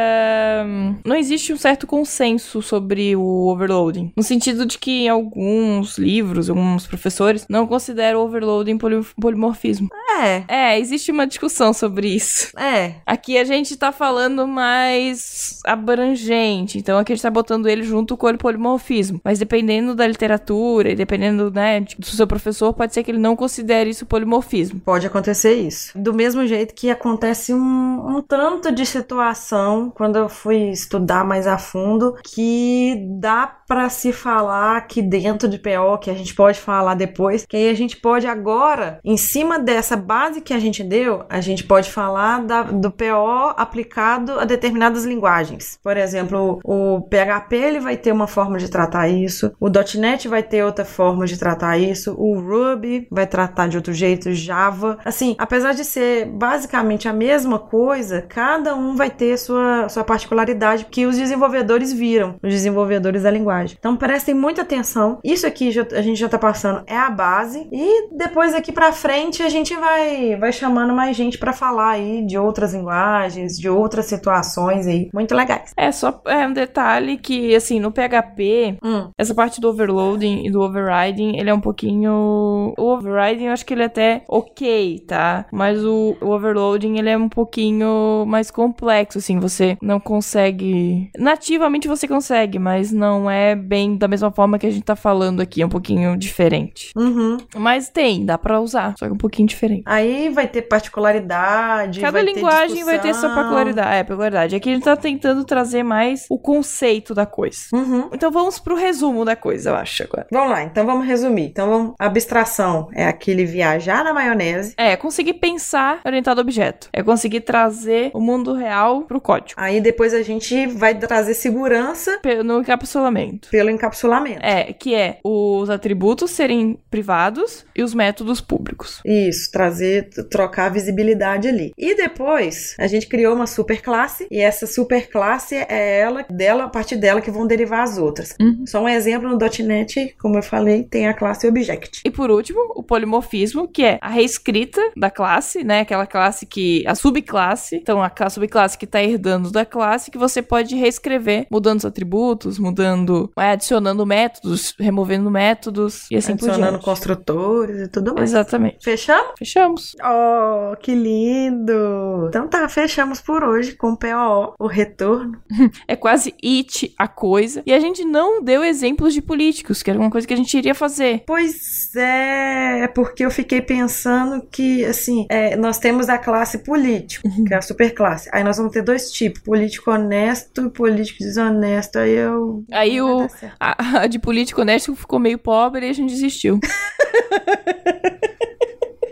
[1.06, 4.12] Não existe um certo consenso sobre o overloading.
[4.16, 9.90] No sentido de que alguns livros, alguns professores não consideram overloading poli polimorfismo.
[10.22, 10.44] É.
[10.48, 12.52] É, existe uma discussão sobre isso.
[12.58, 12.96] É.
[13.06, 18.16] Aqui a gente tá falando mais abrangente, então aqui a gente tá botando ele junto
[18.16, 19.20] com o polimorfismo.
[19.24, 23.36] Mas dependendo da literatura e dependendo, né, do seu professor, pode ser que ele não
[23.36, 24.80] considere isso polimorfismo.
[24.80, 25.98] Pode acontecer isso.
[25.98, 31.48] Do mesmo jeito que acontece um, um tanto de situação quando eu fui estudar mais
[31.48, 36.60] a fundo que dá para se falar aqui dentro de PO, que a gente pode
[36.60, 40.84] falar depois, que aí a gente pode agora, em cima dessa base que a gente
[40.84, 45.80] deu, a gente pode falar da, do PO aplicado a determinadas linguagens.
[45.82, 50.44] Por exemplo, o PHP ele vai ter uma forma de tratar isso, o .NET vai
[50.44, 54.98] ter outra forma de tratar isso, o Ruby vai tratar de outro jeito, Java.
[55.04, 60.86] Assim, apesar de ser basicamente a mesma coisa, cada um vai ter sua, sua particularidade
[60.90, 63.76] que os desenvolvedores viram, os desenvolvedores da linguagem.
[63.80, 65.20] Então prestem muita atenção.
[65.24, 68.92] Isso aqui já, a gente já tá passando é a base e depois aqui para
[68.92, 73.70] frente a gente vai vai chamando mais gente para falar aí de outras linguagens, de
[73.70, 75.72] outras situações aí, muito legais.
[75.78, 79.10] É só é um detalhe que assim, no PHP, Hum.
[79.18, 83.66] essa parte do overloading e do overriding, ele é um pouquinho o overriding, eu acho
[83.66, 85.46] que ele é até OK, tá?
[85.52, 91.88] Mas o, o overloading, ele é um pouquinho mais complexo, assim, você não consegue nativamente
[91.88, 95.62] você consegue, mas não é bem da mesma forma que a gente tá falando aqui,
[95.62, 96.92] é um pouquinho diferente.
[96.96, 97.38] Uhum.
[97.56, 99.84] Mas tem, dá pra usar, só que é um pouquinho diferente.
[99.86, 102.00] Aí vai ter particularidade.
[102.00, 103.96] Cada vai ter linguagem vai ter sua peculiaridade.
[103.96, 104.56] É, peculiaridade.
[104.56, 107.60] Aqui a gente tá tentando trazer mais o conceito da coisa.
[107.74, 108.10] Uhum.
[108.14, 110.28] Então vamos pro resumo da coisa, eu acho, agora.
[110.32, 111.46] Vamos lá, então vamos resumir.
[111.46, 111.96] Então, vamos...
[112.00, 114.74] abstração é aquele viajar na maionese.
[114.78, 116.90] É, conseguir pensar orientado a objeto.
[116.94, 119.54] É conseguir trazer o mundo real pro código.
[119.60, 123.50] Aí depois a gente vai trazer segurança Pe- No encapsulamento.
[123.50, 124.40] pelo encapsulamento.
[124.46, 129.02] É, que é os atributos serem privados e os métodos públicos.
[129.06, 131.72] Isso, trazer trocar a visibilidade ali.
[131.78, 136.66] E depois, a gente criou uma super classe, e essa super classe é ela, dela,
[136.66, 138.36] a partir dela que vão derivar as outras.
[138.40, 138.64] Uhum.
[138.66, 142.02] Só um exemplo no .NET, como eu falei, tem a classe Object.
[142.06, 145.82] E por último, o polimorfismo, que é a reescrita da classe, né?
[145.82, 146.84] Aquela classe que.
[146.88, 147.76] a subclasse.
[147.78, 152.60] Então, a subclasse que tá herdando da classe, que você pode reescrever, mudando os atributos,
[152.60, 153.32] mudando.
[153.38, 156.86] é, adicionando métodos, removendo métodos e assim por Adicionando diante.
[156.86, 158.30] construtores e tudo mais.
[158.30, 158.78] Exatamente.
[158.84, 159.34] Fechamos?
[159.38, 159.96] Fechamos.
[160.04, 162.28] Oh, que lindo!
[162.30, 165.40] Então tá, fechamos por hoje com o POO, o retorno.
[165.88, 167.62] É quase it a coisa.
[167.66, 170.56] E a gente não deu exemplos de políticos, que era uma coisa que a gente
[170.58, 171.24] iria fazer.
[171.28, 177.28] Pois é, é porque eu fiquei pensando que, assim, é, nós temos a classe político,
[177.46, 178.30] que é a superclasse.
[178.32, 182.00] Aí nós vamos ter dois tipos, político honesto e político desonesto.
[182.00, 182.64] Aí eu...
[182.72, 183.28] Aí o,
[183.60, 186.60] a, a de político honesto ficou meio pobre e a gente desistiu.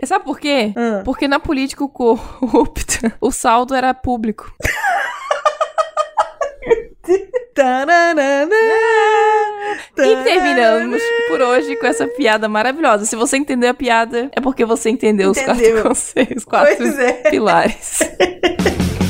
[0.04, 0.74] E Sabe por quê?
[0.76, 1.00] Ah.
[1.02, 4.54] Porque na política corrupta, o saldo era público.
[9.96, 13.04] E terminamos por hoje com essa piada maravilhosa.
[13.04, 15.72] Se você entendeu a piada, é porque você entendeu, os Entendeu.
[15.72, 17.22] quatro conceitos, os quatro Pois é.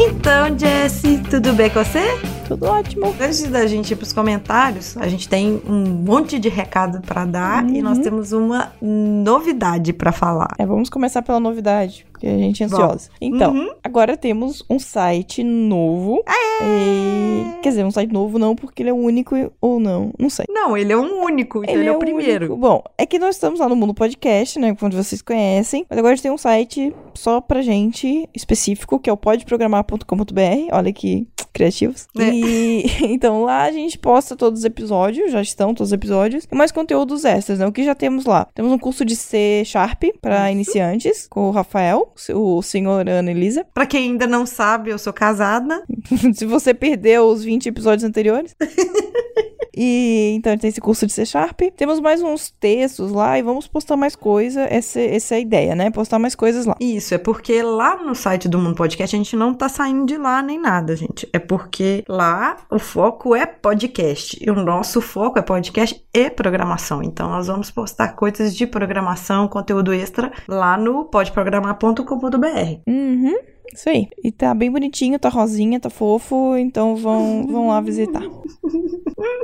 [0.00, 2.04] Então, Jessie, tudo bem com você?
[2.46, 3.14] Tudo ótimo.
[3.20, 7.68] Antes da gente ir pros comentários, a gente tem um monte de recado pra dar
[7.68, 10.48] e nós temos uma novidade pra falar.
[10.58, 13.10] É, vamos começar pela novidade, porque a gente é ansiosa.
[13.20, 13.70] Então, Uhum.
[13.84, 16.22] agora temos um site novo.
[16.62, 17.27] E-
[17.62, 20.46] Quer dizer, um site novo não, porque ele é o único ou não, não sei.
[20.48, 22.46] Não, ele é um único, então ele, é o primeiro.
[22.46, 22.60] único.
[22.60, 24.76] Bom, é que nós estamos lá no Mundo Podcast, né?
[24.80, 25.84] Onde vocês conhecem.
[25.88, 30.72] Mas agora a gente tem um site só pra gente específico, que é o podprogramar.com.br.
[30.72, 32.06] Olha que criativos.
[32.18, 32.30] É.
[32.30, 36.54] E então lá a gente posta todos os episódios, já estão todos os episódios, e
[36.54, 37.66] mais conteúdos extras, né?
[37.66, 38.46] O que já temos lá?
[38.54, 43.64] Temos um curso de C Sharp pra iniciantes, com o Rafael, o senhor Ana Elisa.
[43.74, 45.84] Pra quem ainda não sabe, eu sou casada.
[46.34, 48.54] Se você perdeu os 20 episódios anteriores.
[49.80, 51.60] E então tem esse curso de C Sharp.
[51.76, 54.62] Temos mais uns textos lá e vamos postar mais coisa.
[54.62, 55.88] Essa, essa é a ideia, né?
[55.88, 56.74] Postar mais coisas lá.
[56.80, 60.16] Isso, é porque lá no site do Mundo Podcast a gente não tá saindo de
[60.16, 61.28] lá nem nada, gente.
[61.32, 64.36] É porque lá o foco é podcast.
[64.44, 67.00] E o nosso foco é podcast e programação.
[67.00, 72.80] Então nós vamos postar coisas de programação, conteúdo extra lá no podprogramar.com.br.
[72.84, 73.57] Uhum.
[73.72, 74.08] Isso aí.
[74.24, 76.56] E tá bem bonitinho, tá rosinha, tá fofo.
[76.56, 78.22] Então vão, vão lá visitar.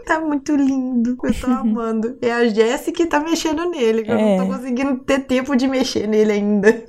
[0.06, 1.16] Tá muito lindo.
[1.24, 2.18] Eu tô amando.
[2.20, 4.04] É a Jéssica que tá mexendo nele.
[4.06, 4.36] Eu É.
[4.38, 6.84] não tô conseguindo ter tempo de mexer nele ainda.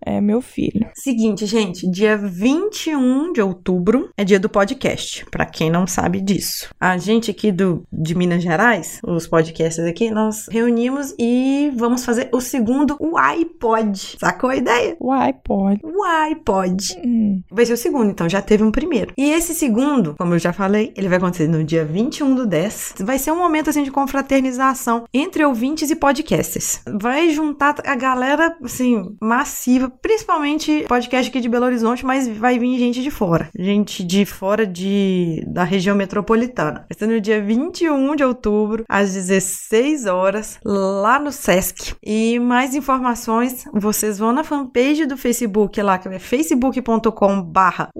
[0.00, 0.85] É meu filho.
[0.98, 6.70] Seguinte, gente, dia 21 de outubro é dia do podcast, pra quem não sabe disso.
[6.80, 12.30] A gente aqui do, de Minas Gerais, os podcasters aqui, nós reunimos e vamos fazer
[12.32, 14.16] o segundo o iPod.
[14.18, 14.96] Sacou a ideia?
[14.98, 15.80] O iPod.
[15.84, 16.98] O iPod.
[17.04, 17.42] Hum.
[17.50, 19.12] Vai ser o segundo, então já teve um primeiro.
[19.18, 22.94] E esse segundo, como eu já falei, ele vai acontecer no dia 21 do 10.
[23.00, 26.80] Vai ser um momento assim de confraternização entre ouvintes e podcasters.
[26.98, 32.78] Vai juntar a galera assim massiva, principalmente podcast aqui de Belo Horizonte, mas vai vir
[32.78, 33.48] gente de fora.
[33.58, 36.86] Gente de fora de da região metropolitana.
[36.88, 41.94] Vai ser no dia 21 de outubro, às 16 horas, lá no SESC.
[42.02, 47.90] E mais informações, vocês vão na fanpage do Facebook lá, que é facebook.com barra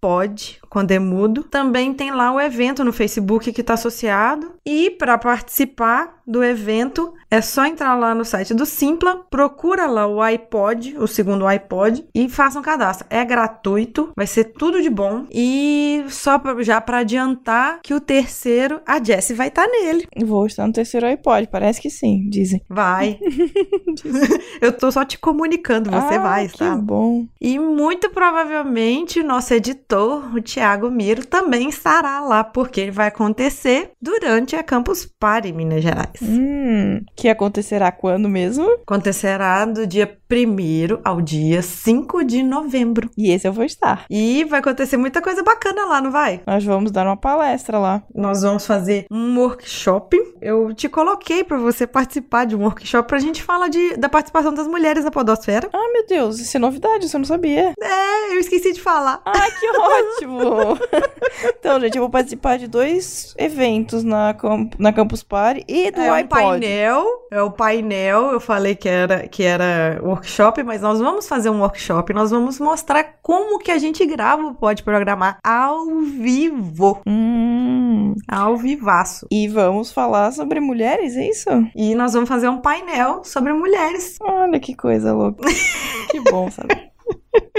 [0.00, 1.42] Pode, quando é mudo.
[1.42, 4.54] Também tem lá o evento no Facebook que está associado.
[4.64, 10.06] E para participar do evento, é só entrar lá no site do Simpla, procura lá
[10.06, 13.06] o iPod, o segundo iPod, e faça um cadastro.
[13.08, 15.26] É gratuito, vai ser tudo de bom.
[15.32, 20.06] E só pra- já para adiantar que o terceiro, a Jessie vai estar nele.
[20.24, 21.48] Vou estar no terceiro iPod.
[21.50, 22.62] Parece que sim, dizem.
[22.68, 23.18] Vai.
[24.60, 26.76] Eu tô só te comunicando, você ah, vai, que tá?
[26.76, 27.26] bom.
[27.40, 33.92] E muito provavelmente nosso editor, o Thiago Miro, também estará lá, porque ele vai acontecer
[34.00, 36.20] durante a Campus Party Minas Gerais.
[36.22, 38.68] Hum, que acontecerá quando mesmo?
[38.82, 43.10] Acontecerá do dia 1 ao dia 5 de novembro.
[43.16, 44.04] E esse eu vou estar.
[44.10, 46.42] E vai acontecer muita coisa bacana lá, não vai?
[46.46, 48.02] Nós vamos dar uma palestra lá.
[48.14, 50.18] Nós vamos fazer um workshop.
[50.42, 54.52] Eu te coloquei para você participar de um workshop pra gente falar de, da participação
[54.52, 55.68] das mulheres na podosfera.
[55.72, 57.72] Ah, meu Deus, isso é novidade, isso eu não sabia.
[57.80, 59.22] É, eu esqueci de falar.
[59.24, 60.78] Ah, que Ótimo!
[61.58, 66.00] então, gente, eu vou participar de dois eventos na, Camp- na Campus Party e do
[66.00, 66.42] É um iPod.
[66.42, 68.32] painel, é o painel.
[68.32, 72.12] Eu falei que era que era workshop, mas nós vamos fazer um workshop.
[72.12, 78.14] Nós vamos mostrar como que a gente grava o Pode Programar ao vivo, Hum.
[78.28, 79.26] ao vivaço.
[79.30, 81.48] E vamos falar sobre mulheres, é isso?
[81.76, 84.16] E nós vamos fazer um painel sobre mulheres.
[84.20, 85.42] Olha que coisa louca.
[86.10, 86.87] que bom, sabe?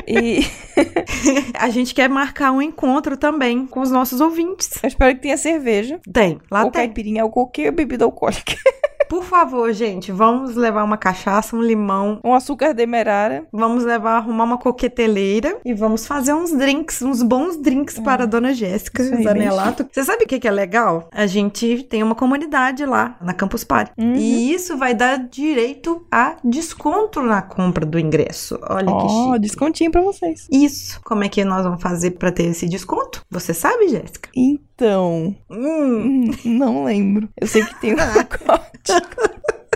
[0.10, 0.42] E
[1.54, 4.72] A gente quer marcar um encontro também com os nossos ouvintes.
[4.82, 6.00] eu espero que tenha cerveja.
[6.12, 6.82] Tem, lá ou tem.
[6.82, 8.56] caipirinha, ou qualquer bebida alcoólica.
[9.10, 12.20] Por favor, gente, vamos levar uma cachaça, um limão.
[12.24, 13.44] Um açúcar demerara.
[13.52, 18.26] Vamos levar, arrumar uma coqueteleira e vamos fazer uns drinks, uns bons drinks para a
[18.28, 19.88] dona Jéssica Zanelato.
[19.92, 21.10] Você sabe o que que é legal?
[21.12, 23.92] A gente tem uma comunidade lá na Campus Party.
[23.98, 24.14] Uhum.
[24.16, 28.60] E isso vai dar direito a desconto na compra do ingresso.
[28.62, 29.40] Olha que Ó, chique.
[29.40, 30.48] descontinho pra vocês.
[30.52, 31.02] Isso.
[31.04, 33.24] Como é que nós vamos fazer para ter esse desconto?
[33.32, 34.30] Você sabe, Jéssica?
[34.36, 35.36] Então, Hum.
[35.50, 37.30] hum, não lembro.
[37.40, 38.94] Eu sei que tem um pacote.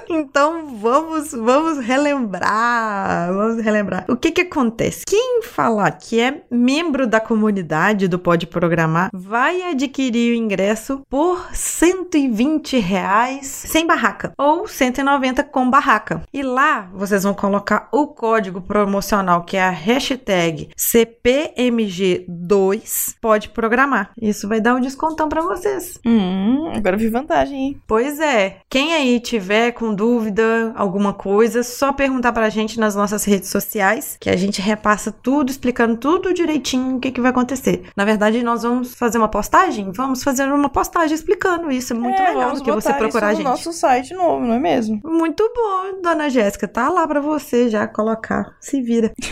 [0.10, 4.06] Então vamos, vamos relembrar, vamos relembrar.
[4.08, 5.04] O que que acontece?
[5.06, 11.50] Quem falar que é membro da comunidade do Pode Programar vai adquirir o ingresso por
[11.54, 16.24] 120 reais sem barraca ou 190 com barraca.
[16.34, 24.12] E lá vocês vão colocar o código promocional que é a hashtag CPMG2 Pode Programar.
[24.22, 26.00] Isso vai dar um descontão para vocês.
[26.06, 27.82] Hum, agora vi vantagem, hein?
[27.88, 28.58] Pois é.
[28.70, 34.18] Quem aí tiver com dúvida, alguma coisa, só perguntar pra gente nas nossas redes sociais,
[34.20, 37.84] que a gente repassa tudo, explicando tudo direitinho o que, que vai acontecer.
[37.96, 39.92] Na verdade, nós vamos fazer uma postagem?
[39.92, 41.94] Vamos fazer uma postagem explicando isso.
[41.94, 43.66] É muito É, legal vamos do que você procurar a isso no gente.
[43.66, 45.00] nosso site novo, não é mesmo?
[45.04, 46.68] Muito bom, dona Jéssica.
[46.68, 48.56] Tá lá pra você já colocar.
[48.60, 49.12] Se vira.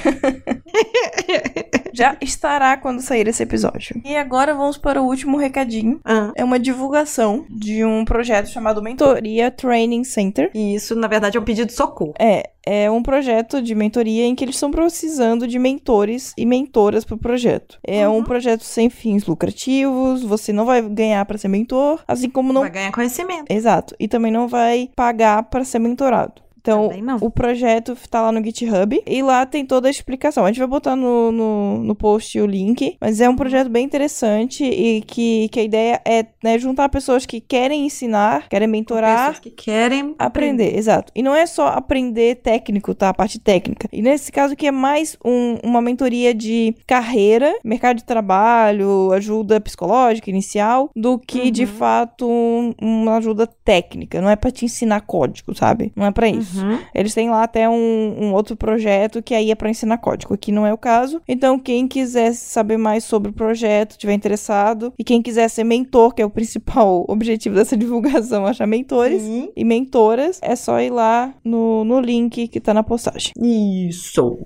[1.93, 4.01] Já estará quando sair esse episódio.
[4.05, 5.99] E agora vamos para o último recadinho.
[6.05, 10.49] Ah, É uma divulgação de um projeto chamado Mentoria Training Center.
[10.53, 12.13] E isso, na verdade, é um pedido de socorro.
[12.19, 17.03] É, é um projeto de mentoria em que eles estão precisando de mentores e mentoras
[17.03, 17.79] pro projeto.
[17.85, 18.17] É Uhum.
[18.17, 22.61] um projeto sem fins lucrativos, você não vai ganhar para ser mentor, assim como não
[22.61, 23.45] Vai ganhar conhecimento.
[23.51, 23.95] Exato.
[23.99, 26.40] E também não vai pagar para ser mentorado.
[26.61, 26.89] Então,
[27.25, 30.45] o projeto tá lá no GitHub e lá tem toda a explicação.
[30.45, 33.83] A gente vai botar no, no, no post o link, mas é um projeto bem
[33.85, 39.27] interessante e que, que a ideia é né, juntar pessoas que querem ensinar, querem mentorar.
[39.29, 41.11] Pessoas que querem Aprender, exato.
[41.15, 43.09] E não é só aprender técnico, tá?
[43.09, 43.87] A parte técnica.
[43.91, 49.59] E nesse caso aqui é mais um- uma mentoria de carreira, mercado de trabalho, ajuda
[49.59, 54.21] psicológica inicial, do que de fato um- uma ajuda técnica.
[54.21, 55.91] Não é pra te ensinar código, sabe?
[55.95, 56.37] Não é pra isso.
[56.39, 56.50] Uhum.
[56.93, 60.33] Eles têm lá até um, um outro projeto que aí é pra ensinar código.
[60.33, 61.21] Aqui não é o caso.
[61.27, 66.13] Então, quem quiser saber mais sobre o projeto, tiver interessado, e quem quiser ser mentor,
[66.13, 69.49] que é o principal objetivo dessa divulgação, achar mentores Sim.
[69.55, 73.31] e mentoras, é só ir lá no, no link que tá na postagem.
[73.39, 74.39] Isso.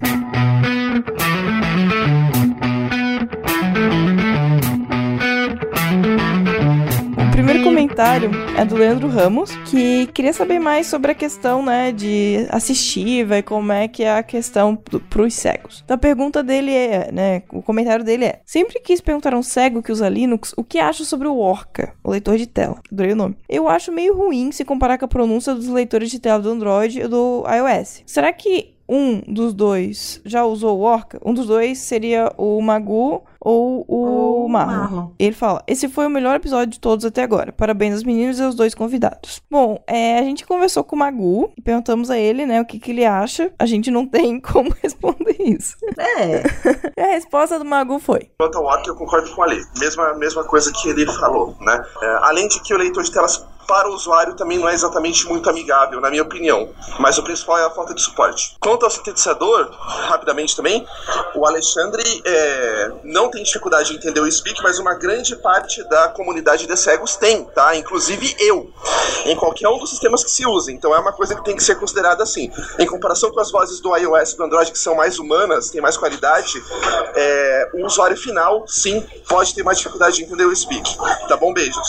[7.35, 12.47] Primeiro comentário é do Leandro Ramos, que queria saber mais sobre a questão, né, de
[12.49, 15.81] assistiva e como é que é a questão pros cegos.
[15.83, 19.43] Então a pergunta dele é, né, o comentário dele é: Sempre quis perguntar a um
[19.43, 22.79] cego que usa Linux o que acha sobre o Orca, o leitor de tela.
[22.89, 23.35] Adorei o nome.
[23.49, 27.01] Eu acho meio ruim se comparar com a pronúncia dos leitores de tela do Android
[27.01, 28.01] e do iOS.
[28.05, 31.19] Será que um dos dois já usou o Orca?
[31.23, 34.75] Um dos dois seria o Magu ou o Marlon.
[34.75, 35.09] Marlon.
[35.19, 37.51] Ele fala: Esse foi o melhor episódio de todos até agora.
[37.51, 39.41] Parabéns aos meninos e aos dois convidados.
[39.49, 42.79] Bom, é, a gente conversou com o Magu e perguntamos a ele, né, o que,
[42.79, 43.51] que ele acha.
[43.59, 45.75] A gente não tem como responder isso.
[45.97, 46.43] É.
[46.97, 49.61] E a resposta do Magu foi: Quanto ao Orc, eu concordo com o Ali.
[49.79, 51.83] Mesma, mesma coisa que ele falou, né?
[52.01, 55.27] É, além de que o leitor de telas para o usuário também não é exatamente
[55.27, 56.69] muito amigável, na minha opinião.
[56.99, 58.55] Mas o principal é a falta de suporte.
[58.59, 60.85] Quanto ao sintetizador, rapidamente também,
[61.35, 66.09] o Alexandre é, não tem dificuldade de entender o Speak, mas uma grande parte da
[66.09, 67.75] comunidade de cegos tem, tá?
[67.75, 68.71] Inclusive eu,
[69.25, 70.71] em qualquer um dos sistemas que se use.
[70.71, 72.51] Então é uma coisa que tem que ser considerada assim.
[72.79, 75.81] Em comparação com as vozes do iOS e do Android, que são mais humanas, têm
[75.81, 76.53] mais qualidade,
[77.15, 80.97] é, o usuário final, sim, pode ter mais dificuldade de entender o Speak.
[81.27, 81.53] Tá bom?
[81.53, 81.87] Beijos.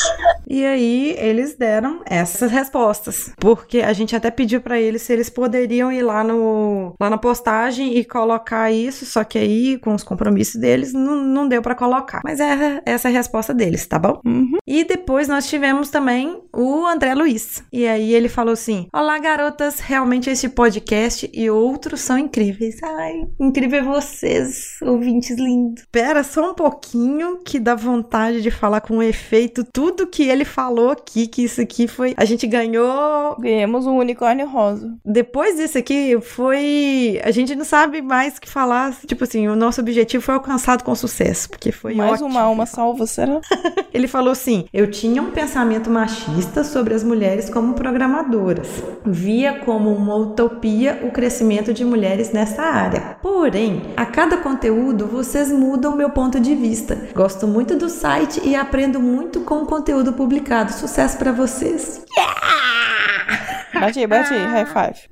[0.48, 1.65] E aí, eles deram
[2.06, 3.32] essas respostas.
[3.38, 7.18] Porque a gente até pediu pra eles se eles poderiam ir lá no lá na
[7.18, 11.74] postagem e colocar isso, só que aí com os compromissos deles não, não deu pra
[11.74, 12.20] colocar.
[12.24, 14.20] Mas é essa é a resposta deles, tá bom?
[14.24, 14.58] Uhum.
[14.66, 17.62] E depois nós tivemos também o André Luiz.
[17.72, 22.82] E aí ele falou assim: Olá, garotas, realmente este podcast e outros são incríveis.
[22.82, 25.84] Ai, incrível vocês, ouvintes lindos.
[25.90, 30.90] Pera só um pouquinho que dá vontade de falar com efeito tudo que ele falou
[30.90, 32.14] aqui, que isso aqui foi.
[32.16, 33.36] A gente ganhou.
[33.38, 34.94] Ganhamos um unicórnio rosa.
[35.04, 37.20] Depois disso aqui, foi.
[37.24, 38.94] A gente não sabe mais o que falar.
[39.06, 42.28] Tipo assim, o nosso objetivo foi alcançado com sucesso, porque foi Mais ótimo.
[42.28, 43.40] uma alma salva, será?
[43.92, 48.68] Ele falou assim: Eu tinha um pensamento machista sobre as mulheres como programadoras.
[49.04, 53.16] Via como uma utopia o crescimento de mulheres nessa área.
[53.22, 56.98] Porém, a cada conteúdo vocês mudam meu ponto de vista.
[57.14, 60.72] Gosto muito do site e aprendo muito com o conteúdo publicado.
[60.72, 61.45] Sucesso pra vocês.
[63.74, 65.08] Bate aí, bate aí, high five.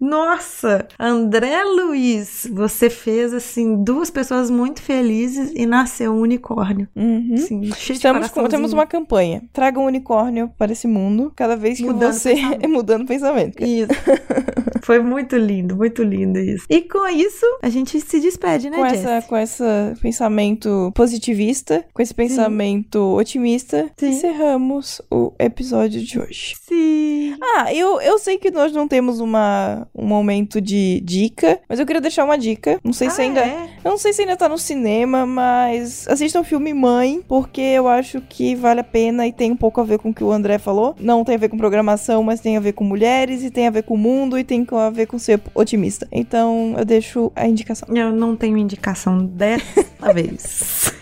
[0.00, 6.88] Nossa, André Luiz, você fez assim duas pessoas muito felizes e nasceu um unicórnio.
[6.96, 7.36] Uhum.
[7.36, 9.42] Cheio de Estamos com, temos uma campanha.
[9.52, 12.68] Traga um unicórnio para esse mundo cada vez que Mudando você pensamento.
[12.70, 13.62] mudando o pensamento.
[13.62, 13.88] Isso.
[14.82, 16.64] Foi muito lindo, muito lindo isso.
[16.68, 19.04] E com isso, a gente se despede, né, com Jess?
[19.04, 19.64] essa com esse
[20.00, 24.08] pensamento positivista, com esse pensamento otimista, Sim.
[24.08, 26.56] encerramos o episódio de hoje.
[26.62, 27.36] Sim.
[27.40, 31.86] Ah, eu, eu sei que nós não temos uma, um momento de dica, mas eu
[31.86, 32.78] queria deixar uma dica.
[32.84, 33.40] Não sei se Ah, ainda.
[33.40, 33.68] é?
[33.84, 37.88] Eu não sei se ainda tá no cinema, mas assistam o filme Mãe, porque eu
[37.88, 40.30] acho que vale a pena e tem um pouco a ver com o que o
[40.30, 40.94] André falou.
[41.00, 43.70] Não tem a ver com programação, mas tem a ver com mulheres, e tem a
[43.70, 46.06] ver com o mundo, e tem a ver com ser otimista.
[46.12, 47.88] Então eu deixo a indicação.
[47.94, 49.64] Eu não tenho indicação dessa
[50.14, 50.92] vez.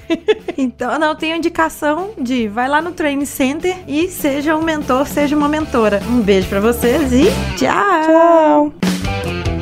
[0.57, 5.37] então, não tenho indicação de vai lá no Training Center e seja um mentor, seja
[5.37, 6.01] uma mentora.
[6.09, 7.25] Um beijo pra vocês e
[7.57, 8.03] tchau!
[8.07, 8.78] Tchau!
[8.81, 9.58] Thank you.